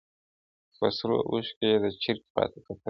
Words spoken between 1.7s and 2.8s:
د چرګ خواته کتله-